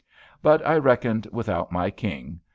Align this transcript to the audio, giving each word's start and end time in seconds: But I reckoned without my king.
But 0.41 0.65
I 0.65 0.77
reckoned 0.79 1.27
without 1.31 1.71
my 1.71 1.91
king. 1.91 2.39